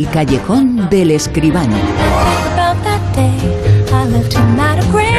El 0.00 0.08
callejón 0.08 0.88
del 0.88 1.10
escribano. 1.10 1.76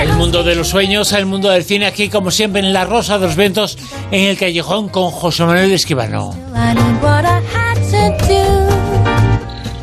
El 0.01 0.13
mundo 0.13 0.41
de 0.41 0.55
los 0.55 0.69
sueños, 0.69 1.11
el 1.11 1.27
mundo 1.27 1.51
del 1.51 1.63
cine, 1.63 1.85
aquí 1.85 2.09
como 2.09 2.31
siempre 2.31 2.61
en 2.63 2.73
La 2.73 2.83
Rosa 2.85 3.19
de 3.19 3.27
los 3.27 3.35
Ventos, 3.35 3.77
en 4.09 4.21
el 4.21 4.39
callejón 4.39 4.89
con 4.89 5.11
José 5.11 5.45
Manuel 5.45 5.71
Escribano. 5.71 6.35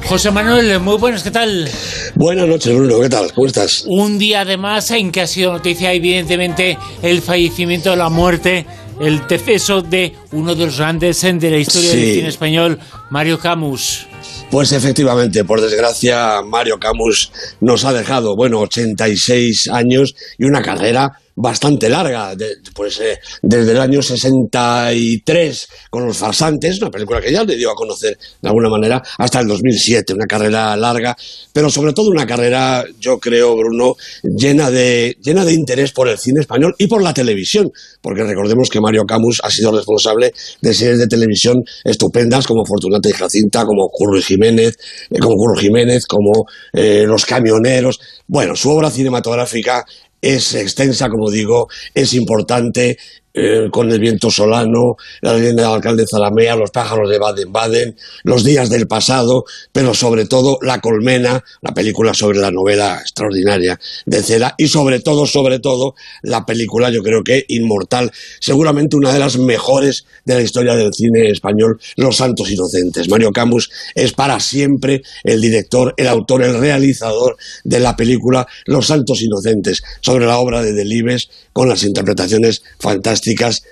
José 0.04 0.32
Manuel, 0.32 0.80
muy 0.80 0.96
buenas, 0.96 1.22
¿qué 1.22 1.30
tal? 1.30 1.70
Buenas 2.16 2.48
noches, 2.48 2.74
Bruno, 2.74 3.00
¿qué 3.00 3.08
tal? 3.08 3.32
¿Cómo 3.32 3.46
estás? 3.46 3.84
Un 3.86 4.18
día 4.18 4.40
además 4.40 4.90
en 4.90 5.12
que 5.12 5.20
ha 5.20 5.28
sido 5.28 5.52
noticia, 5.52 5.92
evidentemente, 5.92 6.76
el 7.02 7.22
fallecimiento, 7.22 7.94
la 7.94 8.08
muerte, 8.08 8.66
el 9.00 9.24
deceso 9.28 9.80
de 9.80 10.16
uno 10.32 10.56
de 10.56 10.66
los 10.66 10.78
grandes 10.78 11.22
de 11.22 11.50
la 11.52 11.58
historia 11.58 11.90
del 11.90 12.14
cine 12.14 12.28
español, 12.28 12.80
Mario 13.10 13.38
Camus. 13.38 14.07
Pues 14.50 14.72
efectivamente, 14.72 15.44
por 15.44 15.60
desgracia, 15.60 16.40
Mario 16.42 16.78
Camus 16.78 17.30
nos 17.60 17.84
ha 17.84 17.92
dejado, 17.92 18.34
bueno, 18.34 18.60
86 18.60 19.68
años 19.70 20.14
y 20.38 20.46
una 20.46 20.62
carrera 20.62 21.20
bastante 21.40 21.88
larga, 21.88 22.34
pues 22.74 22.98
eh, 23.00 23.18
desde 23.42 23.70
el 23.70 23.78
año 23.80 24.02
63 24.02 25.68
con 25.88 26.04
Los 26.04 26.16
Farsantes, 26.16 26.80
una 26.80 26.90
película 26.90 27.20
que 27.20 27.30
ya 27.30 27.44
le 27.44 27.54
dio 27.54 27.70
a 27.70 27.74
conocer 27.76 28.18
de 28.42 28.48
alguna 28.48 28.68
manera, 28.68 29.00
hasta 29.18 29.40
el 29.40 29.46
2007, 29.46 30.14
una 30.14 30.26
carrera 30.26 30.76
larga, 30.76 31.16
pero 31.52 31.70
sobre 31.70 31.92
todo 31.92 32.08
una 32.10 32.26
carrera, 32.26 32.84
yo 32.98 33.18
creo, 33.18 33.56
Bruno, 33.56 33.94
llena 34.22 34.68
de, 34.70 35.16
llena 35.22 35.44
de 35.44 35.52
interés 35.52 35.92
por 35.92 36.08
el 36.08 36.18
cine 36.18 36.40
español 36.40 36.74
y 36.76 36.88
por 36.88 37.02
la 37.02 37.14
televisión, 37.14 37.70
porque 38.02 38.24
recordemos 38.24 38.68
que 38.68 38.80
Mario 38.80 39.04
Camus 39.04 39.40
ha 39.44 39.50
sido 39.50 39.70
responsable 39.70 40.32
de 40.60 40.74
series 40.74 40.98
de 40.98 41.06
televisión 41.06 41.62
estupendas 41.84 42.48
como 42.48 42.64
Fortunata 42.64 43.08
y 43.08 43.12
Jacinta, 43.12 43.64
como 43.64 43.88
Curro 43.90 44.20
Jiménez, 44.20 44.76
eh, 45.10 45.18
como 45.20 45.36
Curro 45.36 45.60
Jiménez, 45.60 46.06
como 46.06 46.46
eh, 46.72 47.04
Los 47.06 47.24
Camioneros. 47.26 48.00
Bueno, 48.26 48.56
su 48.56 48.70
obra 48.70 48.90
cinematográfica 48.90 49.84
es 50.20 50.54
extensa, 50.54 51.08
como 51.08 51.30
digo, 51.30 51.68
es 51.94 52.14
importante 52.14 52.98
con 53.70 53.90
el 53.90 54.00
viento 54.00 54.30
solano, 54.30 54.96
la 55.20 55.34
leyenda 55.34 55.64
del 55.64 55.72
alcalde 55.72 56.06
Zalamea, 56.06 56.56
los 56.56 56.70
pájaros 56.70 57.08
de 57.08 57.18
Baden-Baden, 57.18 57.96
los 58.24 58.44
días 58.44 58.70
del 58.70 58.86
pasado, 58.86 59.44
pero 59.72 59.94
sobre 59.94 60.26
todo 60.26 60.58
La 60.62 60.80
Colmena, 60.80 61.44
la 61.60 61.74
película 61.74 62.14
sobre 62.14 62.38
la 62.38 62.50
novela 62.50 62.98
extraordinaria 63.00 63.78
de 64.06 64.22
Cera, 64.22 64.54
y 64.58 64.68
sobre 64.68 65.00
todo, 65.00 65.26
sobre 65.26 65.58
todo, 65.58 65.94
la 66.22 66.44
película, 66.46 66.90
yo 66.90 67.02
creo 67.02 67.22
que 67.22 67.44
inmortal, 67.48 68.10
seguramente 68.40 68.96
una 68.96 69.12
de 69.12 69.18
las 69.18 69.38
mejores 69.38 70.04
de 70.24 70.34
la 70.34 70.42
historia 70.42 70.74
del 70.74 70.92
cine 70.92 71.30
español, 71.30 71.78
Los 71.96 72.16
Santos 72.16 72.50
Inocentes. 72.50 73.08
Mario 73.08 73.32
Camus 73.32 73.70
es 73.94 74.12
para 74.12 74.40
siempre 74.40 75.02
el 75.24 75.40
director, 75.40 75.94
el 75.96 76.08
autor, 76.08 76.42
el 76.42 76.58
realizador 76.58 77.36
de 77.64 77.80
la 77.80 77.96
película 77.96 78.46
Los 78.66 78.86
Santos 78.86 79.22
Inocentes, 79.22 79.82
sobre 80.00 80.26
la 80.26 80.38
obra 80.38 80.62
de 80.62 80.72
Delibes, 80.72 81.28
con 81.52 81.68
las 81.68 81.82
interpretaciones 81.82 82.62
fantásticas 82.78 83.27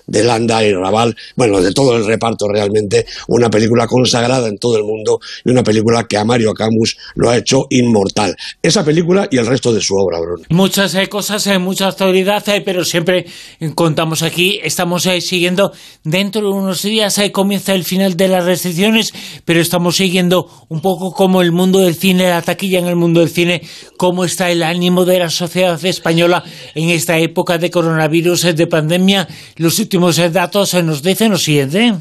de 0.06 0.24
Landa 0.24 0.64
y 0.64 0.72
Raval, 0.72 1.16
bueno, 1.36 1.60
de 1.60 1.72
todo 1.72 1.96
el 1.96 2.06
reparto 2.06 2.48
realmente, 2.48 3.06
una 3.28 3.50
película 3.50 3.86
consagrada 3.86 4.48
en 4.48 4.58
todo 4.58 4.76
el 4.76 4.84
mundo 4.84 5.20
y 5.44 5.50
una 5.50 5.62
película 5.62 6.06
que 6.08 6.16
a 6.16 6.24
Mario 6.24 6.52
Camus 6.54 6.96
lo 7.14 7.30
ha 7.30 7.36
hecho 7.36 7.66
inmortal. 7.70 8.36
Esa 8.62 8.84
película 8.84 9.28
y 9.30 9.38
el 9.38 9.46
resto 9.46 9.72
de 9.72 9.80
su 9.80 9.94
obra, 9.96 10.20
Bruno. 10.20 10.44
Muchas 10.50 10.94
eh, 10.94 11.08
cosas, 11.08 11.46
eh, 11.46 11.58
mucha 11.58 11.88
actualidad, 11.88 12.46
eh, 12.48 12.62
pero 12.64 12.84
siempre 12.84 13.26
contamos 13.74 14.22
aquí, 14.22 14.60
estamos 14.62 15.08
siguiendo, 15.20 15.72
dentro 16.04 16.42
de 16.42 16.48
unos 16.48 16.82
días 16.82 17.20
comienza 17.32 17.74
el 17.74 17.84
final 17.84 18.16
de 18.16 18.28
las 18.28 18.44
restricciones, 18.44 19.12
pero 19.44 19.60
estamos 19.60 19.96
siguiendo 19.96 20.48
un 20.68 20.80
poco 20.80 21.12
como 21.12 21.42
el 21.42 21.52
mundo 21.52 21.80
del 21.80 21.94
cine, 21.94 22.28
la 22.28 22.42
taquilla 22.42 22.78
en 22.78 22.86
el 22.86 22.96
mundo 22.96 23.20
del 23.20 23.30
cine, 23.30 23.62
cómo 23.96 24.24
está 24.24 24.50
el 24.50 24.62
ánimo 24.62 25.04
de 25.04 25.18
la 25.18 25.30
sociedad 25.30 25.82
española 25.84 26.44
en 26.74 26.90
esta 26.90 27.18
época 27.18 27.58
de 27.58 27.70
coronavirus, 27.70 28.54
de 28.54 28.66
pandemia, 28.66 29.28
los 29.56 29.78
últimos 29.78 30.16
datos 30.32 30.74
nos 30.74 31.02
dicen 31.02 31.30
lo 31.30 31.38
siguiente. 31.38 31.94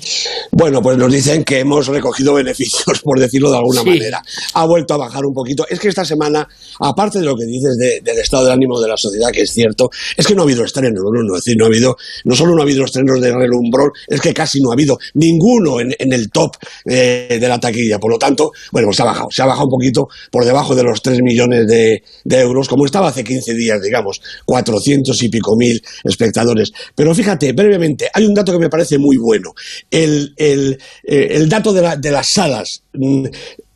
Bueno, 0.52 0.82
pues 0.82 0.98
nos 0.98 1.12
dicen 1.12 1.44
que 1.44 1.60
hemos 1.60 1.88
recogido 1.88 2.34
beneficios, 2.34 3.00
por 3.04 3.20
decirlo 3.20 3.52
de 3.52 3.58
alguna 3.58 3.84
manera. 3.84 4.22
Ha 4.54 4.66
vuelto 4.66 4.94
a 4.94 4.98
bajar 4.98 5.26
un 5.26 5.34
poquito. 5.34 5.66
Es 5.70 5.80
que 5.80 5.88
esta 5.88 6.06
semana, 6.06 6.48
aparte 6.80 7.20
de 7.20 7.26
lo 7.26 7.36
que 7.36 7.46
dices 7.46 7.78
del 7.78 8.18
estado 8.18 8.46
de 8.46 8.54
ánimo 8.54 8.80
de 8.80 8.88
la 8.88 8.98
sociedad, 8.98 9.32
que 9.32 9.42
es 9.42 9.52
cierto, 9.52 9.90
es 10.16 10.26
que 10.26 10.36
no 10.36 10.42
ha 10.42 10.46
habido 10.46 10.64
estrenos, 10.64 11.04
¿no? 11.04 11.36
Es 11.36 11.44
decir, 11.44 11.58
no 11.58 11.66
ha 11.66 11.68
habido, 11.68 11.96
no 12.24 12.36
solo 12.36 12.56
no 12.56 12.62
ha 12.62 12.64
habido 12.64 12.86
estrenos 12.86 13.20
de 13.22 13.34
relumbrón, 13.34 13.92
es 14.08 14.22
que 14.22 14.34
casi 14.34 14.62
no 14.62 14.70
ha 14.70 14.74
habido 14.74 14.98
ninguno 15.14 15.80
en, 15.80 15.94
el 16.00 16.30
top 16.30 16.56
eh, 16.86 17.38
de 17.40 17.48
la 17.48 17.60
taquilla. 17.60 18.00
Por 18.00 18.12
lo 18.12 18.18
tanto, 18.18 18.52
bueno, 18.72 18.88
pues 18.88 18.98
se 18.98 19.04
ha 19.04 19.06
bajado. 19.06 19.28
Se 19.32 19.42
ha 19.42 19.46
bajado 19.46 19.66
un 19.66 19.72
poquito 19.72 20.08
por 20.32 20.46
debajo 20.46 20.76
de 20.76 20.84
los 20.84 21.02
3 21.02 21.22
millones 21.22 21.68
de, 21.68 22.04
de 22.24 22.40
euros, 22.40 22.68
como 22.68 22.86
estaba 22.86 23.10
hace 23.10 23.24
15 23.24 23.54
días, 23.54 23.82
digamos, 23.82 24.22
400 24.46 25.22
y 25.24 25.30
pico 25.30 25.56
mil 25.56 25.82
espectadores. 26.04 26.72
Pero 26.96 27.14
fíjate, 27.14 27.25
fíjate, 27.26 27.54
brevemente, 27.54 28.08
hay 28.14 28.24
un 28.28 28.36
dato 28.36 28.52
que 28.52 28.60
me 28.60 28.70
parece 28.70 29.00
muy 29.00 29.18
bueno. 29.18 29.56
El, 29.90 30.34
el, 30.38 30.80
eh, 31.04 31.30
el 31.32 31.50
dato 31.50 31.74
de, 31.74 31.82
la, 31.82 31.96
de, 31.96 32.12
las 32.12 32.32
salas. 32.32 32.84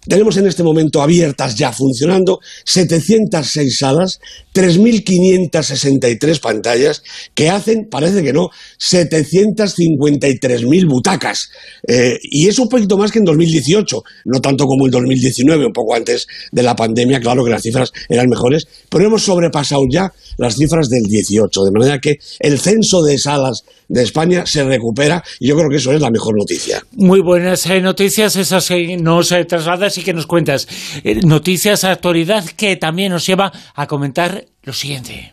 Tenemos 0.08 0.38
en 0.38 0.48
este 0.48 0.64
momento 0.64 1.02
abiertas 1.02 1.56
ya 1.56 1.74
funcionando 1.74 2.40
706 2.66 3.78
salas, 3.78 4.22
3.563 4.54 6.40
pantallas 6.40 7.04
que 7.34 7.50
hacen, 7.50 7.90
parece 7.90 8.24
que 8.24 8.32
no, 8.32 8.50
753.000 8.80 10.88
butacas. 10.88 11.50
Eh, 11.88 12.18
y 12.24 12.48
es 12.48 12.58
un 12.60 12.70
poquito 12.70 12.98
más 12.98 13.12
que 13.12 13.20
en 13.20 13.26
2018, 13.26 14.02
no 14.26 14.40
tanto 14.40 14.66
como 14.66 14.86
en 14.86 14.92
2019, 14.92 15.66
un 15.66 15.74
poco 15.74 15.96
antes 15.96 16.28
de 16.52 16.64
la 16.64 16.76
pandemia, 16.76 17.20
claro 17.20 17.44
que 17.44 17.52
las 17.52 17.62
cifras 17.62 17.92
eran 18.08 18.30
mejores, 18.30 18.68
pero 18.90 19.06
hemos 19.06 19.24
sobrepasado 19.24 19.82
ya 19.92 20.14
las 20.38 20.56
cifras 20.56 20.88
del 20.88 21.04
18, 21.04 21.64
de 21.64 21.72
manera 21.72 22.00
que 22.00 22.20
el 22.40 22.58
censo 22.60 23.04
de 23.04 23.18
salas 23.18 23.66
de 23.90 24.04
España 24.04 24.46
se 24.46 24.64
recupera 24.64 25.22
y 25.40 25.50
yo 25.50 25.56
creo 25.56 25.70
que 25.70 25.78
eso 25.78 25.92
es 25.92 26.00
la 26.00 26.12
mejor 26.12 26.38
noticia. 26.38 26.82
Muy 26.94 27.22
buenas 27.22 27.66
eh, 27.66 27.82
noticias 27.82 28.36
esas 28.36 28.68
que 28.68 28.96
nos 28.98 29.32
eh, 29.32 29.46
trasladas 29.90 29.98
y 29.98 30.04
que 30.04 30.14
nos 30.14 30.26
cuentas. 30.26 30.68
Eh, 31.04 31.20
noticias, 31.24 31.84
actualidad 31.84 32.46
que 32.46 32.76
también 32.76 33.12
nos 33.12 33.26
lleva 33.26 33.52
a 33.76 33.88
comentar 33.88 34.46
lo 34.64 34.74
siguiente. 34.74 35.30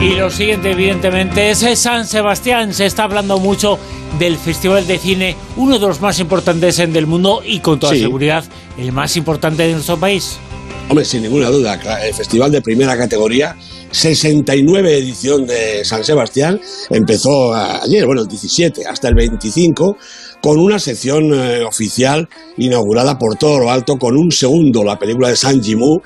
Y 0.00 0.14
lo 0.14 0.30
siguiente, 0.30 0.70
evidentemente, 0.72 1.50
es 1.50 1.58
San 1.78 2.06
Sebastián. 2.06 2.72
Se 2.72 2.86
está 2.86 3.04
hablando 3.04 3.38
mucho 3.38 3.78
del 4.18 4.36
Festival 4.36 4.86
de 4.86 4.98
Cine, 4.98 5.36
uno 5.56 5.78
de 5.78 5.86
los 5.86 6.00
más 6.00 6.18
importantes 6.18 6.76
del 6.76 7.06
mundo 7.06 7.42
y 7.44 7.60
con 7.60 7.78
toda 7.78 7.94
seguridad 7.94 8.44
el 8.78 8.92
más 8.92 9.16
importante 9.16 9.62
de 9.66 9.72
nuestro 9.72 9.98
país. 9.98 10.38
Hombre, 10.88 11.04
sin 11.04 11.22
ninguna 11.22 11.50
duda, 11.50 11.78
el 12.04 12.14
festival 12.14 12.50
de 12.50 12.62
primera 12.62 12.96
categoría 12.96 13.56
69 13.92 14.98
edición 14.98 15.46
de 15.46 15.84
San 15.84 16.04
Sebastián, 16.04 16.60
empezó 16.90 17.52
ayer, 17.54 18.06
bueno, 18.06 18.22
el 18.22 18.28
17 18.28 18.86
hasta 18.86 19.08
el 19.08 19.14
25, 19.14 19.96
con 20.40 20.58
una 20.58 20.78
sección 20.78 21.32
eh, 21.34 21.62
oficial 21.64 22.28
inaugurada 22.56 23.18
por 23.18 23.36
todo 23.36 23.58
lo 23.58 23.70
alto, 23.70 23.96
con 23.96 24.16
un 24.16 24.32
segundo, 24.32 24.82
la 24.82 24.98
película 24.98 25.28
de 25.28 25.36
San 25.36 25.62
Jimú, 25.62 26.00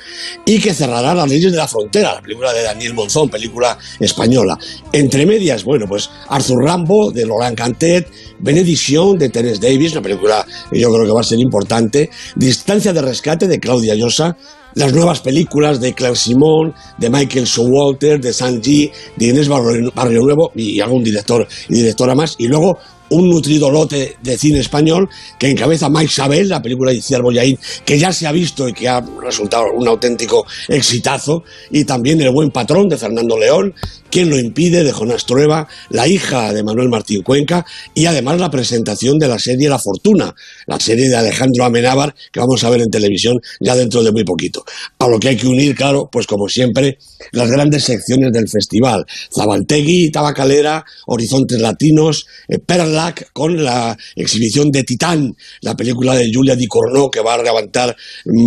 y 0.45 0.59
que 0.59 0.75
cerrará 0.75 1.15
Las 1.15 1.29
leyes 1.29 1.53
de 1.53 1.59
la 1.59 1.69
frontera, 1.69 2.15
la 2.15 2.21
película 2.21 2.53
de 2.53 2.63
Daniel 2.63 2.95
Monzón, 2.95 3.29
película 3.29 3.79
española. 4.01 4.59
Entre 4.93 5.27
medias, 5.27 5.65
bueno, 5.65 5.87
pues 5.89 6.11
Arthur 6.29 6.65
Rambo, 6.65 7.11
de 7.11 7.27
Laurent 7.27 7.57
Cantet, 7.57 8.11
Benediction, 8.39 9.19
de 9.19 9.29
Terence 9.29 9.61
Davis, 9.61 9.93
una 9.93 10.03
película 10.03 10.47
que 10.71 10.81
yo 10.81 10.93
creo 10.93 11.07
que 11.07 11.13
va 11.13 11.21
a 11.21 11.25
ser 11.25 11.39
importante, 11.39 12.11
Distancia 12.37 12.93
de 12.93 13.03
rescate, 13.03 13.47
de 13.47 13.61
Claudia 13.61 13.95
Llosa, 13.95 14.37
las 14.75 14.93
nuevas 14.93 15.21
películas 15.21 15.81
de 15.81 15.95
Claire 15.95 16.17
Simon, 16.17 16.75
de 16.99 17.11
Michael 17.11 17.45
Showalter, 17.45 18.21
de 18.21 18.33
Sanji, 18.33 18.91
de 19.17 19.27
Inés 19.27 19.49
Barrio 19.49 20.21
Nuevo 20.21 20.51
y 20.55 20.81
algún 20.81 21.05
director 21.05 21.47
y 21.69 21.75
directora 21.75 22.15
más. 22.15 22.35
Y 22.39 22.49
luego 22.49 22.79
un 23.11 23.29
nutrido 23.29 23.71
lote 23.71 24.17
de 24.23 24.39
cine 24.39 24.61
español 24.61 25.09
que 25.39 25.51
encabeza 25.51 25.89
Mike 25.89 26.13
Sabel, 26.13 26.49
la 26.49 26.63
película 26.63 26.91
de 26.91 26.99
Iciar 26.99 27.23
Boyaín, 27.23 27.59
que 27.85 27.99
ya 27.99 28.13
se 28.13 28.27
ha 28.27 28.33
visto 28.33 28.69
y 28.69 28.73
que 28.73 28.89
ha 28.89 29.05
resultado 29.23 29.67
un 29.75 29.87
auténtico 29.87 30.47
exitazo, 30.69 31.45
y 31.71 31.85
también 31.85 32.21
El 32.21 32.33
buen 32.33 32.51
patrón 32.51 32.89
de 32.89 32.97
Fernando 32.97 33.39
León, 33.39 33.75
Quien 34.15 34.31
lo 34.31 34.39
impide 34.39 34.85
de 34.85 34.93
Jonás 34.93 35.27
Trueba, 35.27 35.67
La 35.91 36.07
hija 36.07 36.53
de 36.53 36.63
Manuel 36.63 36.89
Martín 36.89 37.23
Cuenca, 37.23 37.67
y 37.95 38.07
además 38.07 38.39
la 38.39 38.49
presentación 38.49 39.19
de 39.19 39.27
la 39.27 39.41
serie 39.41 39.69
La 39.69 39.81
Fortuna, 39.81 40.33
la 40.69 40.79
serie 40.79 41.09
de 41.09 41.17
Alejandro 41.17 41.65
Amenábar, 41.65 42.15
que 42.31 42.39
vamos 42.39 42.63
a 42.63 42.71
ver 42.71 42.83
en 42.83 42.91
televisión 42.91 43.41
ya 43.59 43.75
dentro 43.75 44.05
de 44.05 44.13
muy 44.13 44.23
poquito. 44.23 44.65
A 45.01 45.09
lo 45.09 45.19
que 45.19 45.31
hay 45.31 45.37
que 45.37 45.49
unir, 45.49 45.75
claro, 45.75 46.09
pues 46.13 46.29
como 46.29 46.49
siempre, 46.49 46.99
las 47.33 47.51
grandes 47.51 47.83
secciones 47.83 48.31
del 48.33 48.49
festival, 48.49 49.05
Zabaltegui, 49.35 50.13
Tabacalera, 50.13 50.85
Horizontes 51.09 51.61
Latinos, 51.61 52.27
eh, 52.47 52.61
Perla 52.61 52.87
Lac 52.87 53.33
con 53.33 53.65
la 53.65 53.99
exhibición 54.15 54.71
de 54.71 54.85
Titán, 54.85 55.35
la 55.61 55.75
película 55.75 56.15
de 56.15 56.31
Julia 56.33 56.55
Di 56.55 56.69
Cornó 56.69 57.11
que 57.11 57.21
va 57.21 57.35
a 57.35 57.43
levantar 57.43 57.97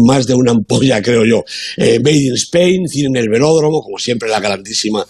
más 0.05 0.25
de 0.27 0.33
una 0.33 0.51
ampolla, 0.51 1.01
creo 1.03 1.25
yo. 1.25 1.43
Eh, 1.75 1.99
Made 1.99 2.15
in 2.15 2.35
Spain, 2.35 2.87
cine 2.87 3.07
en 3.07 3.17
el 3.17 3.29
velódromo, 3.29 3.81
como 3.81 3.97
siempre 3.97 4.29
la 4.29 4.39
grandísima 4.39 5.05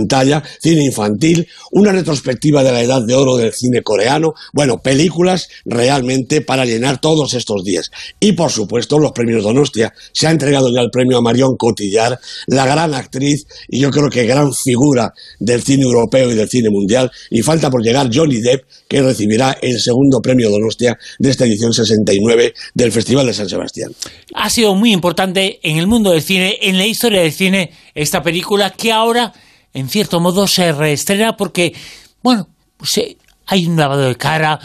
pantalla, 0.00 0.42
cine 0.60 0.84
infantil, 0.84 1.46
una 1.72 1.92
retrospectiva 1.92 2.62
de 2.62 2.72
la 2.72 2.82
edad 2.82 3.02
de 3.02 3.14
oro 3.14 3.36
del 3.36 3.52
cine 3.52 3.82
coreano, 3.82 4.32
bueno, 4.52 4.78
películas 4.78 5.48
realmente 5.64 6.40
para 6.40 6.64
llenar 6.64 7.00
todos 7.00 7.34
estos 7.34 7.64
días. 7.64 7.90
Y 8.18 8.32
por 8.32 8.50
supuesto, 8.50 8.98
los 8.98 9.12
premios 9.12 9.42
Donostia. 9.42 9.92
Se 10.12 10.26
ha 10.26 10.30
entregado 10.30 10.72
ya 10.74 10.80
el 10.80 10.90
premio 10.90 11.18
a 11.18 11.22
Marion 11.22 11.56
Cotillar, 11.56 12.18
la 12.46 12.66
gran 12.66 12.94
actriz 12.94 13.46
y 13.68 13.80
yo 13.80 13.90
creo 13.90 14.08
que 14.08 14.24
gran 14.24 14.52
figura 14.52 15.12
del 15.38 15.62
cine 15.62 15.82
europeo 15.82 16.30
y 16.30 16.34
del 16.34 16.48
cine 16.48 16.70
mundial. 16.70 17.10
Y 17.30 17.42
falta 17.42 17.70
por 17.70 17.82
llegar 17.82 18.10
Johnny 18.12 18.40
Depp, 18.40 18.64
que 18.88 19.02
recibirá 19.02 19.56
el 19.60 19.78
segundo 19.80 20.20
premio 20.20 20.50
Donostia 20.50 20.98
de 21.18 21.30
esta 21.30 21.44
edición 21.44 21.72
69 21.72 22.54
del 22.74 22.92
Festival 22.92 23.26
de 23.26 23.34
San 23.34 23.48
Sebastián. 23.48 23.92
Ha 24.34 24.50
sido 24.50 24.74
muy 24.74 24.92
importante 24.92 25.60
en 25.62 25.76
el 25.76 25.86
mundo 25.86 26.10
del 26.10 26.22
cine, 26.22 26.58
en 26.62 26.78
la 26.78 26.86
historia 26.86 27.20
del 27.22 27.32
cine, 27.32 27.70
esta 27.94 28.22
película 28.22 28.70
que 28.70 28.92
ahora, 28.92 29.32
en 29.74 29.88
cierto 29.88 30.20
modo, 30.20 30.46
se 30.46 30.72
reestrena 30.72 31.36
porque, 31.36 31.74
bueno, 32.22 32.48
hay 33.46 33.66
un 33.66 33.76
lavado 33.76 34.02
de 34.02 34.16
cara, 34.16 34.58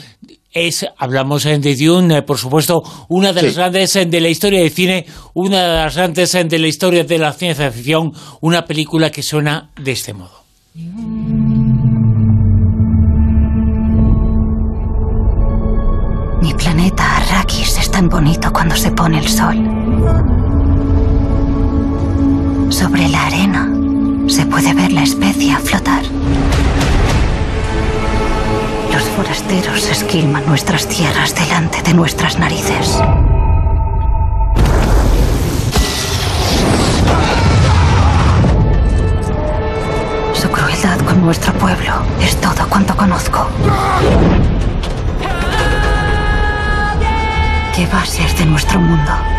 es, 0.51 0.85
hablamos 0.97 1.43
de 1.43 1.75
Dune, 1.75 2.21
por 2.21 2.37
supuesto, 2.37 2.81
una 3.09 3.33
de 3.33 3.43
las 3.43 3.55
grandes 3.55 3.93
de 3.93 4.21
la 4.21 4.29
historia 4.29 4.61
del 4.61 4.71
cine, 4.71 5.05
una 5.33 5.61
de 5.61 5.75
las 5.83 5.95
grandes 5.95 6.31
de 6.31 6.59
la 6.59 6.67
historia 6.67 7.03
de 7.03 7.17
la 7.17 7.33
ciencia 7.33 7.71
ficción, 7.71 8.13
una 8.41 8.65
película 8.65 9.11
que 9.11 9.21
suena 9.21 9.69
de 9.79 9.91
este 9.91 10.13
modo. 10.13 10.45
Mi 16.41 16.53
planeta 16.53 17.17
Arrakis 17.17 17.77
es 17.77 17.91
tan 17.91 18.07
bonito 18.07 18.51
cuando 18.53 18.75
se 18.75 18.91
pone 18.91 19.19
el 19.19 19.27
sol. 19.27 19.55
Sobre 22.69 23.07
la 23.09 23.25
arena 23.25 23.74
se 24.27 24.45
puede 24.45 24.73
ver 24.73 24.91
la 24.91 25.03
especia 25.03 25.59
flotar. 25.59 26.03
Los 28.91 29.03
forasteros 29.15 29.89
esquilman 29.89 30.45
nuestras 30.47 30.87
tierras 30.87 31.35
delante 31.35 31.81
de 31.81 31.93
nuestras 31.93 32.37
narices. 32.39 32.99
Su 40.33 40.49
crueldad 40.49 40.99
con 41.05 41.21
nuestro 41.23 41.53
pueblo 41.53 41.93
es 42.21 42.35
todo 42.37 42.67
cuanto 42.69 42.95
conozco. 42.95 43.47
¿Qué 47.75 47.85
va 47.87 48.01
a 48.01 48.05
ser 48.05 48.33
de 48.35 48.45
nuestro 48.45 48.79
mundo? 48.79 49.34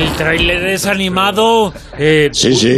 El 0.00 0.16
tráiler 0.16 0.66
es 0.68 0.86
animado, 0.86 1.74
eh, 1.98 2.30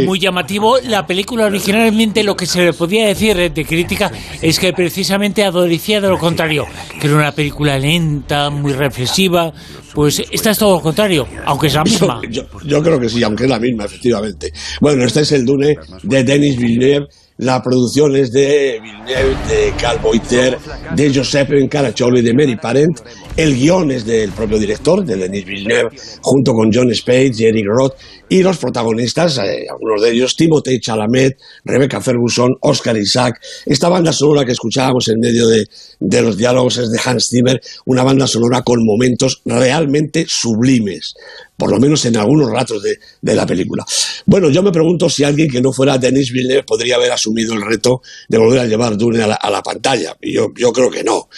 muy 0.05 0.19
llamativo. 0.19 0.77
La 0.79 1.07
película 1.07 1.45
originalmente 1.45 2.21
lo 2.21 2.35
que 2.35 2.45
se 2.45 2.65
le 2.65 2.73
podía 2.73 3.07
decir 3.07 3.37
de 3.49 3.65
crítica 3.65 4.11
es 4.41 4.59
que 4.59 4.73
precisamente 4.73 5.41
adolecía 5.45 6.01
de 6.01 6.09
lo 6.09 6.19
contrario, 6.19 6.65
que 6.99 7.07
era 7.07 7.15
una 7.15 7.31
película 7.31 7.79
lenta, 7.79 8.49
muy 8.49 8.73
reflexiva. 8.73 9.53
Pues 9.93 10.21
esta 10.31 10.51
es 10.51 10.57
todo 10.57 10.75
lo 10.75 10.81
contrario, 10.81 11.25
aunque 11.45 11.67
es 11.67 11.75
la 11.75 11.83
misma. 11.85 12.19
Yo, 12.29 12.83
creo 12.83 12.99
que 12.99 13.07
sí, 13.07 13.23
aunque 13.23 13.45
es 13.45 13.49
la 13.49 13.59
misma, 13.59 13.85
efectivamente. 13.85 14.51
Bueno, 14.81 15.05
este 15.05 15.21
es 15.21 15.31
el 15.31 15.45
Dune 15.45 15.77
de 16.03 16.23
Denis 16.25 16.57
Villeneuve 16.57 17.07
la 17.37 17.63
producción 17.63 18.15
es 18.15 18.31
de 18.31 18.79
Villeneuve, 18.79 19.35
de 19.49 19.73
Carl 19.81 19.99
Boiter, 19.99 20.57
de 20.95 21.13
Joseph 21.13 21.49
Caracciolo 21.69 22.19
y 22.19 22.21
de 22.21 22.31
Mary 22.31 22.55
Parent. 22.55 22.99
El 23.35 23.55
guion 23.55 23.89
es 23.89 24.05
del 24.05 24.31
propio 24.31 24.59
director, 24.59 25.03
de 25.03 25.15
Denis 25.15 25.43
Villeneuve, 25.43 25.89
junto 26.21 26.53
con 26.53 26.71
John 26.71 26.93
Spade 26.93 27.31
y 27.35 27.45
Eric 27.45 27.65
Roth. 27.65 27.95
Y 28.29 28.43
los 28.43 28.57
protagonistas, 28.57 29.39
eh, 29.39 29.65
algunos 29.71 30.03
de 30.03 30.11
ellos, 30.11 30.35
Timothée 30.35 30.79
Chalamet, 30.79 31.39
Rebecca 31.65 31.99
Ferguson, 31.99 32.51
Oscar 32.61 32.95
Isaac. 32.95 33.41
Esta 33.65 33.89
banda 33.89 34.13
sonora 34.13 34.45
que 34.45 34.51
escuchábamos 34.51 35.07
en 35.07 35.19
medio 35.19 35.47
de, 35.47 35.65
de 35.99 36.21
los 36.21 36.37
diálogos 36.37 36.77
es 36.77 36.91
de 36.91 36.99
Hans 37.03 37.29
Zimmer, 37.31 37.59
una 37.87 38.03
banda 38.03 38.27
sonora 38.27 38.61
con 38.61 38.85
momentos 38.85 39.41
realmente 39.45 40.25
sublimes 40.27 41.15
por 41.57 41.71
lo 41.71 41.79
menos 41.79 42.03
en 42.05 42.17
algunos 42.17 42.51
ratos 42.51 42.81
de, 42.83 43.35
la 43.35 43.45
película. 43.45 43.85
Bueno, 44.25 44.49
yo 44.49 44.61
me 44.63 44.71
pregunto 44.71 45.09
si 45.09 45.23
alguien 45.23 45.49
que 45.49 45.61
no 45.61 45.71
fuera 45.71 45.97
Denis 45.97 46.31
Villeneuve 46.31 46.63
podría 46.63 46.95
haber 46.95 47.11
asumido 47.11 47.53
el 47.53 47.61
reto 47.61 48.01
de 48.27 48.37
volver 48.37 48.59
a 48.59 48.65
llevar 48.65 48.97
Dune 48.97 49.23
a 49.23 49.27
la, 49.27 49.61
pantalla. 49.61 50.17
Yo, 50.21 50.47
yo 50.57 50.73
creo 50.73 50.89
que 50.89 51.03
no. 51.03 51.29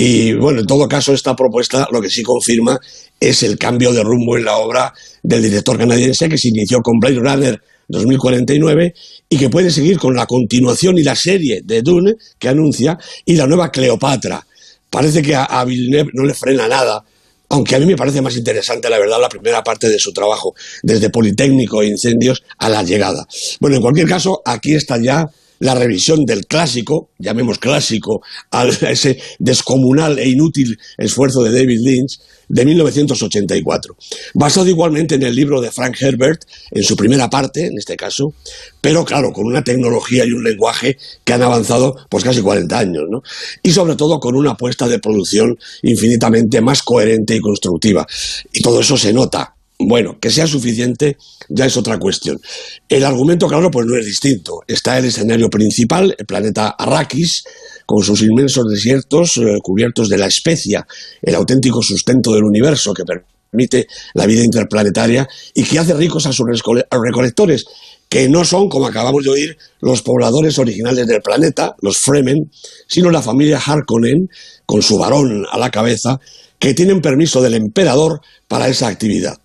Y 0.00 0.32
bueno, 0.34 0.60
en 0.60 0.66
todo 0.66 0.86
caso, 0.86 1.12
esta 1.12 1.34
propuesta 1.34 1.88
lo 1.90 2.00
que 2.00 2.08
sí 2.08 2.22
confirma 2.22 2.78
es 3.18 3.42
el 3.42 3.58
cambio 3.58 3.92
de 3.92 4.04
rumbo 4.04 4.36
en 4.36 4.44
la 4.44 4.56
obra 4.58 4.94
del 5.24 5.42
director 5.42 5.76
canadiense 5.76 6.28
que 6.28 6.38
se 6.38 6.50
inició 6.50 6.80
con 6.82 7.00
Blade 7.00 7.18
Runner 7.18 7.60
2049 7.88 8.94
y 9.28 9.36
que 9.36 9.50
puede 9.50 9.72
seguir 9.72 9.98
con 9.98 10.14
la 10.14 10.26
continuación 10.26 10.98
y 10.98 11.02
la 11.02 11.16
serie 11.16 11.62
de 11.64 11.82
Dune 11.82 12.14
que 12.38 12.48
anuncia 12.48 12.96
y 13.24 13.34
la 13.34 13.48
nueva 13.48 13.72
Cleopatra. 13.72 14.46
Parece 14.88 15.20
que 15.20 15.34
a, 15.34 15.64
Villeneuve 15.64 16.12
no 16.14 16.24
le 16.24 16.34
frena 16.34 16.68
nada 16.68 17.02
aunque 17.50 17.74
a 17.74 17.80
mí 17.80 17.86
me 17.86 17.96
parece 17.96 18.20
más 18.20 18.36
interesante, 18.36 18.90
la 18.90 18.98
verdad, 18.98 19.18
la 19.18 19.28
primera 19.30 19.64
parte 19.64 19.88
de 19.88 19.98
su 19.98 20.12
trabajo, 20.12 20.54
desde 20.82 21.08
Politécnico 21.08 21.80
e 21.80 21.86
Incendios 21.86 22.42
a 22.58 22.68
la 22.68 22.82
llegada. 22.82 23.26
Bueno, 23.58 23.76
en 23.76 23.82
cualquier 23.82 24.06
caso, 24.06 24.42
aquí 24.44 24.74
está 24.74 25.02
ya 25.02 25.26
la 25.60 25.74
revisión 25.74 26.24
del 26.24 26.46
clásico, 26.46 27.10
llamemos 27.18 27.58
clásico, 27.58 28.22
a 28.50 28.66
ese 28.66 29.20
descomunal 29.38 30.18
e 30.18 30.28
inútil 30.28 30.78
esfuerzo 30.96 31.42
de 31.42 31.52
David 31.52 31.80
Lynch 31.80 32.20
de 32.48 32.64
1984, 32.64 33.96
basado 34.34 34.68
igualmente 34.68 35.16
en 35.16 35.22
el 35.22 35.34
libro 35.34 35.60
de 35.60 35.70
Frank 35.70 35.96
Herbert, 36.00 36.42
en 36.70 36.82
su 36.82 36.96
primera 36.96 37.28
parte, 37.28 37.66
en 37.66 37.76
este 37.76 37.96
caso, 37.96 38.32
pero 38.80 39.04
claro, 39.04 39.32
con 39.32 39.46
una 39.46 39.62
tecnología 39.62 40.24
y 40.24 40.32
un 40.32 40.44
lenguaje 40.44 40.96
que 41.24 41.32
han 41.34 41.42
avanzado 41.42 41.96
pues 42.08 42.24
casi 42.24 42.40
40 42.40 42.78
años, 42.78 43.04
¿no? 43.10 43.22
Y 43.62 43.72
sobre 43.72 43.96
todo 43.96 44.18
con 44.18 44.34
una 44.34 44.52
apuesta 44.52 44.88
de 44.88 44.98
producción 44.98 45.58
infinitamente 45.82 46.60
más 46.60 46.82
coherente 46.82 47.36
y 47.36 47.40
constructiva. 47.40 48.06
Y 48.52 48.60
todo 48.60 48.80
eso 48.80 48.96
se 48.96 49.12
nota 49.12 49.57
bueno, 49.78 50.18
que 50.20 50.30
sea 50.30 50.46
suficiente 50.46 51.16
ya 51.48 51.66
es 51.66 51.76
otra 51.76 51.98
cuestión. 51.98 52.40
El 52.88 53.04
argumento, 53.04 53.46
claro, 53.46 53.70
pues 53.70 53.86
no 53.86 53.96
es 53.96 54.04
distinto. 54.04 54.60
Está 54.66 54.98
el 54.98 55.04
escenario 55.04 55.48
principal, 55.48 56.14
el 56.18 56.26
planeta 56.26 56.70
Arrakis, 56.70 57.44
con 57.86 58.02
sus 58.02 58.22
inmensos 58.22 58.64
desiertos 58.68 59.36
eh, 59.36 59.58
cubiertos 59.62 60.08
de 60.08 60.18
la 60.18 60.26
especia, 60.26 60.86
el 61.22 61.34
auténtico 61.34 61.80
sustento 61.82 62.32
del 62.32 62.44
universo 62.44 62.92
que 62.92 63.04
permite 63.04 63.86
la 64.14 64.26
vida 64.26 64.42
interplanetaria 64.42 65.28
y 65.54 65.62
que 65.62 65.78
hace 65.78 65.94
ricos 65.94 66.26
a 66.26 66.32
sus 66.32 66.46
recolectores, 66.90 67.64
que 68.08 68.28
no 68.28 68.44
son, 68.44 68.68
como 68.68 68.86
acabamos 68.86 69.22
de 69.22 69.30
oír, 69.30 69.58
los 69.80 70.02
pobladores 70.02 70.58
originales 70.58 71.06
del 71.06 71.22
planeta, 71.22 71.76
los 71.80 71.98
Fremen, 71.98 72.50
sino 72.86 73.10
la 73.10 73.22
familia 73.22 73.60
Harkonnen, 73.64 74.28
con 74.66 74.82
su 74.82 74.98
varón 74.98 75.46
a 75.50 75.58
la 75.58 75.70
cabeza, 75.70 76.18
que 76.58 76.74
tienen 76.74 77.00
permiso 77.00 77.40
del 77.40 77.54
emperador 77.54 78.20
para 78.46 78.68
esa 78.68 78.88
actividad. 78.88 79.38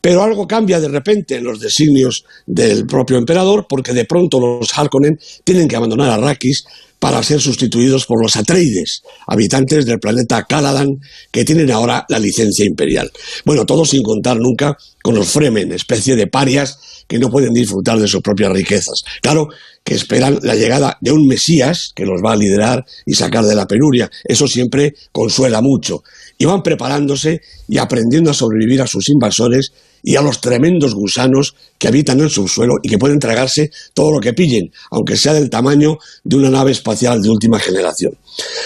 Pero 0.00 0.22
algo 0.22 0.46
cambia 0.46 0.80
de 0.80 0.88
repente 0.88 1.36
en 1.36 1.44
los 1.44 1.60
designios 1.60 2.24
del 2.46 2.86
propio 2.86 3.16
emperador, 3.16 3.66
porque 3.68 3.94
de 3.94 4.04
pronto 4.04 4.38
los 4.38 4.76
Harkonnen 4.76 5.18
tienen 5.44 5.66
que 5.66 5.76
abandonar 5.76 6.10
Arrakis 6.10 6.64
para 6.98 7.22
ser 7.22 7.40
sustituidos 7.40 8.06
por 8.06 8.22
los 8.22 8.36
Atreides, 8.36 9.02
habitantes 9.26 9.84
del 9.84 10.00
planeta 10.00 10.44
Caladan, 10.44 11.00
que 11.30 11.44
tienen 11.44 11.70
ahora 11.70 12.06
la 12.08 12.18
licencia 12.18 12.64
imperial. 12.64 13.10
Bueno, 13.44 13.66
todo 13.66 13.84
sin 13.84 14.02
contar 14.02 14.38
nunca 14.38 14.76
con 15.02 15.14
los 15.14 15.28
Fremen, 15.28 15.72
especie 15.72 16.16
de 16.16 16.26
parias 16.26 17.04
que 17.06 17.18
no 17.18 17.30
pueden 17.30 17.52
disfrutar 17.52 17.98
de 17.98 18.08
sus 18.08 18.22
propias 18.22 18.52
riquezas. 18.52 19.04
Claro 19.20 19.48
que 19.84 19.94
esperan 19.94 20.38
la 20.42 20.54
llegada 20.54 20.96
de 21.00 21.12
un 21.12 21.26
Mesías 21.26 21.92
que 21.94 22.06
los 22.06 22.22
va 22.24 22.32
a 22.32 22.36
liderar 22.36 22.84
y 23.04 23.12
sacar 23.14 23.44
de 23.44 23.54
la 23.54 23.66
penuria. 23.66 24.10
Eso 24.24 24.48
siempre 24.48 24.94
consuela 25.12 25.60
mucho. 25.60 26.02
Y 26.38 26.46
van 26.46 26.62
preparándose 26.62 27.40
y 27.68 27.78
aprendiendo 27.78 28.30
a 28.30 28.34
sobrevivir 28.34 28.82
a 28.82 28.86
sus 28.86 29.08
invasores 29.08 29.72
y 30.02 30.16
a 30.16 30.22
los 30.22 30.40
tremendos 30.40 30.94
gusanos 30.94 31.54
que 31.78 31.88
habitan 31.88 32.20
el 32.20 32.30
subsuelo 32.30 32.74
y 32.82 32.88
que 32.88 32.98
pueden 32.98 33.18
tragarse 33.18 33.70
todo 33.94 34.12
lo 34.12 34.20
que 34.20 34.34
pillen, 34.34 34.70
aunque 34.90 35.16
sea 35.16 35.32
del 35.32 35.48
tamaño 35.48 35.96
de 36.24 36.36
una 36.36 36.50
nave 36.50 36.72
espacial 36.72 37.22
de 37.22 37.30
última 37.30 37.58
generación. 37.58 38.12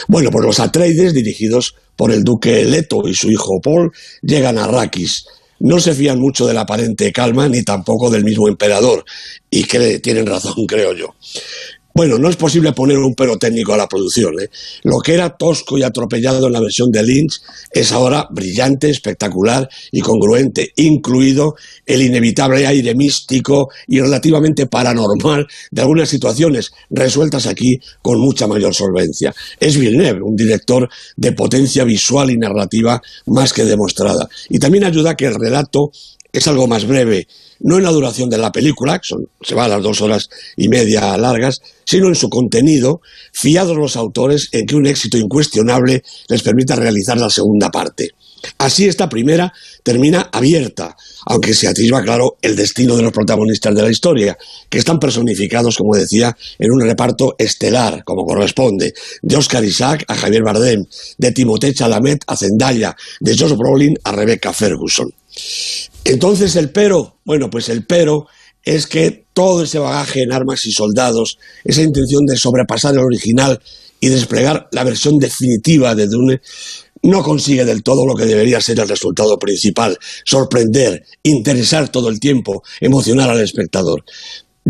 Bueno, 0.09 0.31
pues 0.31 0.45
los 0.45 0.61
Atreides, 0.61 1.15
dirigidos 1.15 1.75
por 1.95 2.11
el 2.11 2.25
duque 2.25 2.65
Leto 2.65 3.07
y 3.07 3.15
su 3.15 3.31
hijo 3.31 3.61
Paul, 3.63 3.93
llegan 4.23 4.59
a 4.59 4.65
Arrakis, 4.65 5.27
no 5.61 5.81
se 5.81 5.95
fían 5.95 6.19
mucho 6.19 6.47
de 6.47 6.55
la 6.55 6.63
aparente 6.63 7.13
calma 7.13 7.49
ni 7.49 7.63
tampoco 7.63 8.11
del 8.11 8.25
mismo 8.25 8.49
emperador, 8.49 9.05
y 9.51 9.65
que 9.65 9.99
tienen 10.01 10.27
razón, 10.27 10.55
creo 10.69 10.93
yo. 10.93 11.15
Bueno, 11.99 12.17
no 12.17 12.28
es 12.28 12.37
posible 12.37 12.73
poner 12.75 12.97
un 12.99 13.17
pero 13.17 13.38
técnico 13.38 13.75
a 13.75 13.76
la 13.76 13.88
producción. 13.88 14.38
¿eh? 14.38 14.50
Lo 14.85 15.00
que 15.00 15.14
era 15.14 15.31
tosco 15.31 15.76
y 15.76 15.83
atropellado 15.83 16.47
en 16.47 16.52
la 16.52 16.61
versión 16.61 16.93
de 16.93 17.02
Lynch 17.02 17.40
es 17.73 17.90
ahora 17.90 18.28
brillante, 18.31 18.88
espectacular 18.88 19.69
y 19.90 20.00
congruente, 20.00 20.71
incluido 20.76 21.57
el 21.85 22.02
inevitable 22.02 22.69
aire 22.69 22.95
místico 22.95 23.71
y 23.88 23.99
relativamente 23.99 24.67
paranormal 24.67 25.49
de 25.73 25.83
algunas 25.83 26.09
situaciones 26.09 26.71
resueltas 26.88 27.49
aquí 27.49 27.81
con 28.00 28.21
mucha 28.21 28.47
mayor 28.47 28.76
solvencia. 28.76 29.35
Es 29.59 29.76
Villeneuve, 29.76 30.23
un 30.23 30.37
director 30.37 30.88
de 31.17 31.33
potencia 31.33 31.83
visual 31.83 32.31
y 32.31 32.37
narrativa 32.37 33.02
más 33.26 33.52
que 33.52 33.64
demostrada. 33.64 34.28
Y 34.49 34.61
también 34.61 34.85
ayuda 34.85 35.11
a 35.11 35.17
que 35.17 35.26
el 35.26 35.35
relato 35.35 35.90
es 36.32 36.47
algo 36.47 36.66
más 36.66 36.87
breve, 36.87 37.26
no 37.61 37.78
en 37.78 37.85
la 37.85 37.90
duración 37.90 38.30
de 38.30 38.38
la 38.38 38.52
película, 38.52 38.99
que 38.99 39.14
se 39.42 39.54
va 39.54 39.64
a 39.64 39.68
las 39.68 39.82
dos 39.82 40.00
horas 40.00 40.28
y 40.56 40.68
media 40.68 41.16
largas, 41.16 41.61
sino 41.85 42.08
en 42.08 42.14
su 42.14 42.28
contenido, 42.28 43.00
fiados 43.32 43.76
los 43.76 43.97
autores 43.97 44.49
en 44.52 44.66
que 44.66 44.76
un 44.76 44.87
éxito 44.87 45.16
incuestionable 45.18 46.02
les 46.28 46.42
permita 46.42 46.76
realizar 46.76 47.18
la 47.18 47.30
segunda 47.30 47.70
parte. 47.70 48.11
Así 48.58 48.87
esta 48.87 49.08
primera 49.08 49.52
termina 49.82 50.28
abierta, 50.32 50.97
aunque 51.26 51.54
se 51.54 51.66
atisba 51.66 52.02
claro 52.02 52.37
el 52.40 52.56
destino 52.56 52.97
de 52.97 53.02
los 53.02 53.12
protagonistas 53.12 53.75
de 53.75 53.82
la 53.82 53.90
historia, 53.90 54.38
que 54.68 54.78
están 54.78 54.99
personificados, 54.99 55.76
como 55.76 55.97
decía, 55.97 56.37
en 56.58 56.70
un 56.70 56.80
reparto 56.80 57.35
estelar, 57.38 58.04
como 58.04 58.25
corresponde, 58.25 58.94
de 59.23 59.37
Oscar 59.37 59.64
Isaac 59.64 60.04
a 60.08 60.14
Javier 60.14 60.42
Bardem, 60.42 60.85
de 61.16 61.32
Timothée 61.32 61.75
Chalamet 61.75 62.23
a 62.26 62.37
Zendaya, 62.37 62.97
de 63.20 63.37
Josh 63.37 63.56
Brolin 63.56 63.97
a 64.04 64.12
Rebecca 64.12 64.52
Ferguson. 64.52 65.12
Entonces 66.09 66.57
el 66.57 66.71
pero, 66.71 67.19
bueno, 67.27 67.50
pues 67.50 67.69
el 67.69 67.85
pero 67.85 68.27
es 68.65 68.87
que 68.87 69.27
todo 69.35 69.62
ese 69.62 69.79
bagaje 69.79 70.23
en 70.23 70.33
armas 70.33 70.65
y 70.65 70.73
soldados, 70.73 71.38
esa 71.65 71.83
intención 71.83 72.25
de 72.25 72.38
sobrepasar 72.38 72.95
el 72.95 73.00
original 73.00 73.61
y 74.00 74.09
desplegar 74.09 74.69
la 74.73 74.85
versión 74.85 75.19
definitiva 75.19 75.95
de 75.95 76.07
Dune, 76.07 76.41
no 77.03 77.23
consigue 77.23 77.67
del 77.67 77.83
todo 77.83 78.07
lo 78.07 78.15
que 78.15 78.25
debería 78.25 78.59
ser 78.62 78.81
el 78.81 78.88
resultado 78.88 79.38
principal, 79.38 79.99
sorprender, 80.25 81.05
interesar 81.23 81.91
todo 81.91 82.09
el 82.09 82.19
tiempo, 82.19 82.62
emocionar 82.81 83.29
al 83.29 83.41
espectador. 83.41 84.03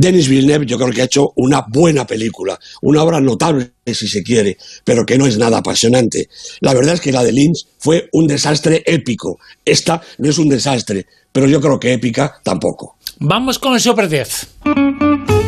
Denis 0.00 0.28
Villeneuve 0.28 0.64
yo 0.64 0.78
creo 0.78 0.92
que 0.92 1.02
ha 1.02 1.06
hecho 1.06 1.32
una 1.34 1.64
buena 1.68 2.06
película, 2.06 2.56
una 2.82 3.02
obra 3.02 3.20
notable 3.20 3.72
si 3.84 4.06
se 4.06 4.22
quiere, 4.22 4.56
pero 4.84 5.04
que 5.04 5.18
no 5.18 5.26
es 5.26 5.38
nada 5.38 5.58
apasionante. 5.58 6.28
La 6.60 6.72
verdad 6.72 6.94
es 6.94 7.00
que 7.00 7.10
la 7.10 7.24
de 7.24 7.32
Lynch 7.32 7.66
fue 7.78 8.08
un 8.12 8.28
desastre 8.28 8.84
épico. 8.86 9.40
Esta 9.64 10.00
no 10.18 10.30
es 10.30 10.38
un 10.38 10.48
desastre, 10.48 11.06
pero 11.32 11.48
yo 11.48 11.60
creo 11.60 11.80
que 11.80 11.94
épica 11.94 12.40
tampoco. 12.44 12.96
Vamos 13.18 13.58
con 13.58 13.74
el 13.74 13.80
Super 13.80 14.08
10. 14.08 15.47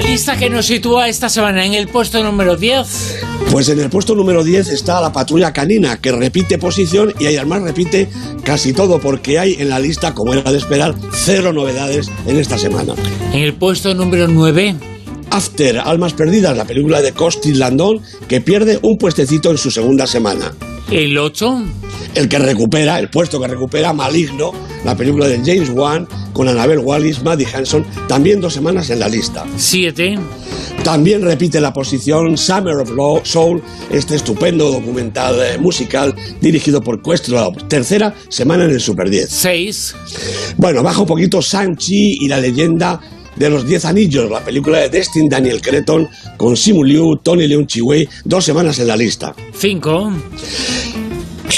La 0.00 0.08
lista 0.08 0.38
que 0.38 0.48
nos 0.48 0.64
sitúa 0.64 1.08
esta 1.08 1.28
semana 1.28 1.66
en 1.66 1.74
el 1.74 1.86
puesto 1.86 2.24
número 2.24 2.56
10. 2.56 3.22
Pues 3.50 3.68
en 3.68 3.80
el 3.80 3.90
puesto 3.90 4.14
número 4.14 4.42
10 4.42 4.68
está 4.68 4.98
la 4.98 5.12
patrulla 5.12 5.52
canina, 5.52 6.00
que 6.00 6.10
repite 6.10 6.56
posición 6.56 7.12
y 7.20 7.26
además 7.26 7.60
repite 7.62 8.08
casi 8.42 8.72
todo, 8.72 8.98
porque 8.98 9.38
hay 9.38 9.56
en 9.58 9.68
la 9.68 9.78
lista, 9.78 10.14
como 10.14 10.32
era 10.32 10.50
de 10.50 10.56
esperar, 10.56 10.94
cero 11.12 11.52
novedades 11.52 12.10
en 12.26 12.38
esta 12.38 12.56
semana. 12.56 12.94
En 13.34 13.40
el 13.40 13.52
puesto 13.52 13.94
número 13.94 14.26
9. 14.26 14.74
After, 15.32 15.78
Almas 15.78 16.14
Perdidas, 16.14 16.56
la 16.56 16.64
película 16.64 17.02
de 17.02 17.12
Costis 17.12 17.58
Landon, 17.58 18.00
que 18.26 18.40
pierde 18.40 18.80
un 18.82 18.96
puestecito 18.96 19.50
en 19.50 19.58
su 19.58 19.70
segunda 19.70 20.06
semana. 20.06 20.54
El 20.90 21.18
8. 21.18 21.62
El 22.14 22.28
que 22.28 22.38
recupera, 22.38 22.98
el 22.98 23.08
puesto 23.08 23.40
que 23.40 23.46
recupera 23.46 23.92
Maligno, 23.92 24.52
la 24.84 24.96
película 24.96 25.28
de 25.28 25.38
James 25.38 25.70
Wan, 25.70 26.08
con 26.32 26.48
Annabelle 26.48 26.80
Wallis, 26.80 27.22
Maddie 27.22 27.46
Hanson, 27.52 27.84
también 28.08 28.40
dos 28.40 28.52
semanas 28.54 28.90
en 28.90 29.00
la 29.00 29.08
lista. 29.08 29.44
7. 29.56 30.18
También 30.82 31.22
repite 31.22 31.60
la 31.60 31.72
posición 31.72 32.36
Summer 32.36 32.76
of 32.76 32.90
Soul, 33.24 33.62
este 33.90 34.16
estupendo 34.16 34.70
documental 34.70 35.36
eh, 35.40 35.58
musical 35.58 36.14
dirigido 36.40 36.82
por 36.82 37.02
Questlove. 37.02 37.68
Tercera 37.68 38.14
semana 38.28 38.64
en 38.64 38.70
el 38.70 38.80
Super 38.80 39.10
10. 39.10 39.28
6. 39.28 39.94
Bueno, 40.56 40.82
baja 40.82 41.00
un 41.00 41.06
poquito 41.06 41.42
Sanchi 41.42 42.18
y 42.20 42.28
la 42.28 42.40
leyenda 42.40 43.00
de 43.36 43.50
los 43.50 43.66
Diez 43.66 43.84
Anillos, 43.84 44.30
la 44.30 44.44
película 44.44 44.78
de 44.78 44.88
Destin 44.88 45.28
Daniel 45.28 45.60
Creton 45.60 46.08
con 46.36 46.56
Simu 46.56 46.82
Liu, 46.82 47.16
Tony 47.16 47.46
Leung 47.46 47.66
Chiwei, 47.66 48.08
dos 48.24 48.44
semanas 48.44 48.78
en 48.78 48.86
la 48.88 48.96
lista. 48.96 49.34
5. 49.54 50.12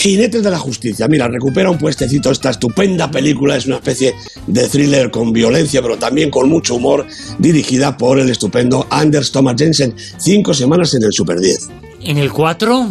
Jinetes 0.03 0.43
de 0.43 0.51
la 0.51 0.59
Justicia. 0.59 1.07
Mira, 1.07 1.29
recupera 1.29 1.71
un 1.71 1.79
puestecito 1.79 2.33
esta 2.33 2.51
estupenda 2.51 3.09
película. 3.09 3.57
Es 3.57 3.67
una 3.67 3.77
especie 3.77 4.17
de 4.49 4.67
thriller 4.67 5.13
con 5.13 5.33
violencia, 5.33 5.81
pero 5.81 5.97
también 5.97 6.29
con 6.29 6.49
mucho 6.49 6.75
humor, 6.75 7.07
dirigida 7.39 7.97
por 7.97 8.19
el 8.19 8.29
estupendo 8.29 8.85
Anders 8.91 9.31
Thomas 9.31 9.55
Jensen. 9.57 9.95
Cinco 10.19 10.55
semanas 10.55 10.93
en 10.95 11.05
el 11.05 11.13
Super 11.13 11.39
10. 11.39 11.69
En 12.01 12.19
el 12.19 12.33
4. 12.33 12.89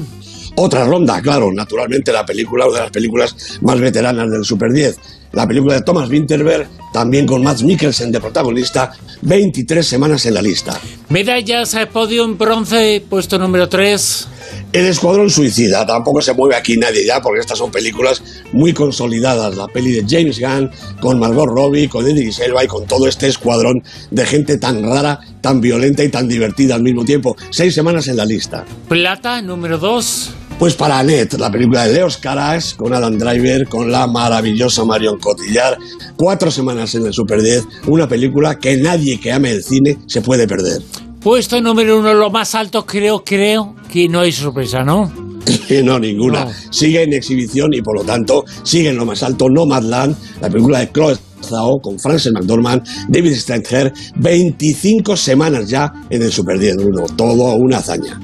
Otra 0.56 0.86
ronda, 0.86 1.22
claro, 1.22 1.52
naturalmente 1.52 2.14
la 2.14 2.26
película, 2.26 2.66
una 2.66 2.76
de 2.76 2.84
las 2.84 2.92
películas 2.92 3.60
más 3.60 3.78
veteranas 3.78 4.32
del 4.32 4.46
Super 4.46 4.72
10. 4.72 4.98
La 5.34 5.46
película 5.46 5.74
de 5.74 5.82
Thomas 5.82 6.10
Winterberg, 6.10 6.70
también 6.94 7.28
con 7.28 7.44
Matt 7.44 7.62
Mikkelsen 7.62 8.14
de 8.14 8.22
protagonista, 8.22 8.94
23 9.22 9.86
semanas 9.86 10.26
en 10.26 10.34
la 10.34 10.42
lista. 10.42 10.80
Medallas 11.10 11.76
al 11.76 11.90
podio 11.90 12.24
en 12.24 12.38
bronce, 12.38 13.04
puesto 13.10 13.38
número 13.38 13.68
3. 13.68 14.28
El 14.74 14.86
Escuadrón 14.86 15.30
Suicida, 15.30 15.86
tampoco 15.86 16.22
se 16.22 16.34
mueve 16.34 16.56
aquí 16.56 16.78
nadie 16.78 17.06
ya, 17.06 17.22
porque 17.22 17.42
estas 17.42 17.58
son 17.58 17.72
películas 17.72 18.24
muy 18.54 18.74
consolidadas. 18.74 19.58
La 19.58 19.68
peli 19.68 19.92
de 19.92 20.06
James 20.08 20.40
Gunn, 20.40 20.72
con 21.02 21.20
Margot 21.20 21.48
Robbie, 21.48 21.90
con 21.90 22.10
Idris 22.10 22.40
Elba 22.40 22.64
y 22.64 22.68
con 22.68 22.86
todo 22.86 23.08
este 23.08 23.28
escuadrón 23.28 23.84
de 24.12 24.26
gente 24.26 24.58
tan 24.58 24.82
rara, 24.84 25.20
tan 25.42 25.60
violenta 25.60 26.04
y 26.04 26.10
tan 26.10 26.28
divertida 26.28 26.76
al 26.76 26.84
mismo 26.84 27.04
tiempo. 27.04 27.36
Seis 27.50 27.74
semanas 27.74 28.08
en 28.08 28.16
la 28.16 28.26
lista. 28.26 28.64
Plata, 28.88 29.42
número 29.42 29.78
2. 29.78 30.36
Pues 30.58 30.76
para 30.76 31.00
Annette, 31.00 31.40
la 31.40 31.52
película 31.52 31.88
de 31.88 31.94
Leos 31.94 32.18
Caras, 32.18 32.76
con 32.76 32.94
Adam 32.94 33.18
Driver, 33.18 33.68
con 33.68 33.92
la 33.92 34.06
maravillosa 34.08 34.86
Marion 34.86 35.20
Cotillard, 35.20 35.78
cuatro 36.16 36.52
semanas 36.52 36.94
en 36.96 37.08
el 37.08 37.14
Super 37.14 37.42
10, 37.42 37.64
una 37.88 38.08
película 38.08 38.60
que 38.60 38.78
nadie 38.78 39.20
que 39.20 39.32
ame 39.32 39.52
el 39.52 39.64
cine 39.64 39.98
se 40.06 40.22
puede 40.22 40.48
perder. 40.48 40.82
Puesto 41.20 41.60
número 41.60 42.00
uno, 42.00 42.14
lo 42.14 42.30
más 42.30 42.54
alto, 42.54 42.86
creo, 42.86 43.24
creo 43.24 43.81
que 43.92 44.08
no 44.08 44.22
hay 44.22 44.32
sorpresa, 44.32 44.84
¿no? 44.84 45.12
no, 45.84 46.00
ninguna. 46.00 46.46
No. 46.46 46.52
Sigue 46.70 47.04
en 47.04 47.14
exhibición 47.14 47.74
y 47.74 47.82
por 47.82 47.98
lo 47.98 48.04
tanto 48.04 48.44
sigue 48.64 48.90
en 48.90 48.98
lo 48.98 49.06
más 49.06 49.22
alto 49.22 49.48
Nomadland, 49.50 50.16
la 50.40 50.50
película 50.50 50.80
de 50.80 50.92
Chloe 50.92 51.18
Zhao 51.42 51.80
con 51.82 52.00
Frances 52.00 52.32
McDormand, 52.32 52.84
David 53.10 53.34
Strathair, 53.34 53.92
25 54.16 55.18
semanas 55.18 55.70
ya 55.70 55.92
en 56.10 56.22
el 56.22 56.32
Super 56.32 56.58
10, 56.58 56.78
Bruno. 56.78 57.06
Todo 57.16 57.56
una 57.56 57.78
hazaña. 57.78 58.20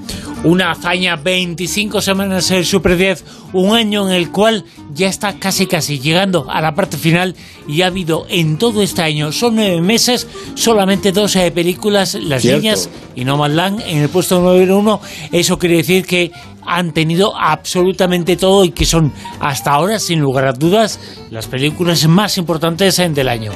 Una 0.47 0.71
hazaña, 0.71 1.17
25 1.17 1.99
semanas 1.99 2.51
en 2.51 2.59
el 2.59 2.65
Super 2.65 2.95
10, 2.95 3.25
un 3.51 3.75
año 3.75 4.07
en 4.07 4.15
el 4.15 4.31
cual 4.31 4.63
ya 4.93 5.09
está 5.09 5.37
casi 5.37 5.67
casi 5.67 5.99
llegando 5.99 6.49
a 6.49 6.61
la 6.61 6.73
parte 6.73 6.95
final 6.95 7.35
y 7.67 7.81
ha 7.81 7.87
habido 7.87 8.25
en 8.29 8.57
todo 8.57 8.81
este 8.81 9.01
año, 9.01 9.33
son 9.33 9.55
nueve 9.55 9.81
meses, 9.81 10.25
solamente 10.55 11.11
dos 11.11 11.35
eh, 11.35 11.51
películas, 11.51 12.13
Las 12.13 12.43
Cierto. 12.43 12.61
Niñas 12.61 12.89
y 13.13 13.25
No 13.25 13.35
Man's 13.35 13.55
Land 13.55 13.83
en 13.87 13.97
el 13.97 14.07
puesto 14.07 14.39
número 14.39 14.77
uno. 14.77 15.01
Eso 15.33 15.59
quiere 15.59 15.75
decir 15.75 16.05
que 16.05 16.31
han 16.65 16.93
tenido 16.93 17.35
absolutamente 17.37 18.37
todo 18.37 18.63
y 18.63 18.71
que 18.71 18.85
son 18.85 19.11
hasta 19.41 19.71
ahora, 19.71 19.99
sin 19.99 20.21
lugar 20.21 20.45
a 20.45 20.53
dudas, 20.53 20.97
las 21.29 21.47
películas 21.47 22.07
más 22.07 22.37
importantes 22.37 22.99
eh, 22.99 23.09
del 23.09 23.27
año. 23.27 23.51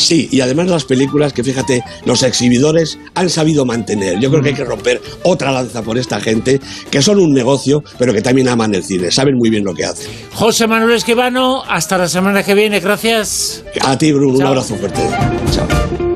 Sí, 0.00 0.28
y 0.32 0.40
además 0.40 0.68
las 0.68 0.84
películas 0.84 1.32
que 1.32 1.44
fíjate, 1.44 1.84
los 2.06 2.22
exhibidores 2.22 2.98
han 3.14 3.28
sabido 3.28 3.66
mantener. 3.66 4.18
Yo 4.18 4.30
creo 4.30 4.42
que 4.42 4.48
hay 4.48 4.54
que 4.54 4.64
romper 4.64 5.00
otra 5.22 5.52
lanza 5.52 5.82
por 5.82 5.98
esta 5.98 6.20
gente, 6.20 6.60
que 6.90 7.02
son 7.02 7.18
un 7.18 7.32
negocio, 7.32 7.84
pero 7.98 8.12
que 8.12 8.22
también 8.22 8.48
aman 8.48 8.74
el 8.74 8.82
cine, 8.82 9.10
saben 9.10 9.36
muy 9.36 9.50
bien 9.50 9.62
lo 9.62 9.74
que 9.74 9.84
hacen. 9.84 10.10
José 10.32 10.66
Manuel 10.66 10.96
Esquivano, 10.96 11.62
hasta 11.68 11.98
la 11.98 12.08
semana 12.08 12.42
que 12.42 12.54
viene, 12.54 12.80
gracias. 12.80 13.62
A 13.82 13.98
ti, 13.98 14.12
Bruno, 14.12 14.38
un 14.38 14.42
abrazo 14.42 14.74
fuerte. 14.76 15.00
Chao. 15.52 16.09